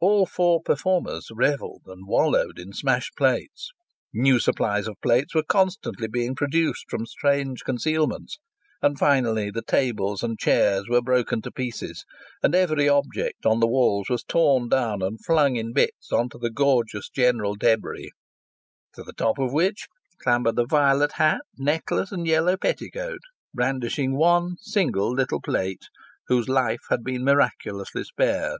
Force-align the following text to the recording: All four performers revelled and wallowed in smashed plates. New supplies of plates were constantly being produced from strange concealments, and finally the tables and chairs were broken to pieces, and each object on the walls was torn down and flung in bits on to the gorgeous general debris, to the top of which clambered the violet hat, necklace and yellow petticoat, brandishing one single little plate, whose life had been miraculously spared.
All 0.00 0.26
four 0.26 0.62
performers 0.64 1.28
revelled 1.32 1.82
and 1.86 2.08
wallowed 2.08 2.58
in 2.58 2.72
smashed 2.72 3.14
plates. 3.16 3.70
New 4.12 4.40
supplies 4.40 4.88
of 4.88 5.00
plates 5.00 5.32
were 5.32 5.44
constantly 5.44 6.08
being 6.08 6.34
produced 6.34 6.86
from 6.90 7.06
strange 7.06 7.62
concealments, 7.62 8.40
and 8.82 8.98
finally 8.98 9.48
the 9.52 9.62
tables 9.62 10.24
and 10.24 10.40
chairs 10.40 10.88
were 10.88 11.00
broken 11.02 11.40
to 11.42 11.52
pieces, 11.52 12.04
and 12.42 12.52
each 12.56 12.68
object 12.68 13.46
on 13.46 13.60
the 13.60 13.68
walls 13.68 14.08
was 14.10 14.24
torn 14.24 14.68
down 14.68 15.02
and 15.02 15.24
flung 15.24 15.54
in 15.54 15.72
bits 15.72 16.10
on 16.10 16.28
to 16.30 16.38
the 16.38 16.50
gorgeous 16.50 17.08
general 17.08 17.54
debris, 17.54 18.10
to 18.96 19.04
the 19.04 19.12
top 19.12 19.38
of 19.38 19.52
which 19.52 19.86
clambered 20.20 20.56
the 20.56 20.66
violet 20.66 21.12
hat, 21.12 21.42
necklace 21.58 22.10
and 22.10 22.26
yellow 22.26 22.56
petticoat, 22.56 23.20
brandishing 23.54 24.16
one 24.16 24.56
single 24.58 25.14
little 25.14 25.40
plate, 25.40 25.84
whose 26.26 26.48
life 26.48 26.82
had 26.90 27.04
been 27.04 27.22
miraculously 27.22 28.02
spared. 28.02 28.58